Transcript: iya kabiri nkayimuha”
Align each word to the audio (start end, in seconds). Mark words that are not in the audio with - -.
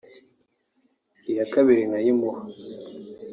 iya 1.31 1.45
kabiri 1.53 1.81
nkayimuha” 1.89 2.41